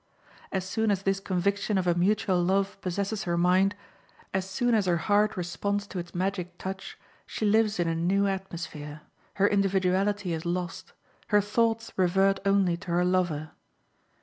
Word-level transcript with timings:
As 0.51 0.67
soon 0.67 0.89
as 0.89 1.03
this 1.03 1.19
conviction 1.19 1.77
of 1.77 1.85
a 1.85 1.93
mutual 1.93 2.41
love 2.43 2.81
possesses 2.81 3.25
her 3.25 3.37
mind, 3.37 3.75
as 4.33 4.49
soon 4.49 4.73
as 4.73 4.87
her 4.87 4.97
heart 4.97 5.37
responds 5.37 5.85
to 5.85 5.99
its 5.99 6.15
magic 6.15 6.57
touch, 6.57 6.97
she 7.27 7.45
lives 7.45 7.79
in 7.79 7.87
a 7.87 7.93
new 7.93 8.25
atmosphere; 8.25 9.01
her 9.35 9.45
individuality 9.45 10.33
is 10.33 10.43
lost; 10.43 10.93
her 11.27 11.39
thoughts 11.39 11.93
revert 11.97 12.39
only 12.47 12.75
to 12.77 12.87
her 12.89 13.05
lover. 13.05 13.51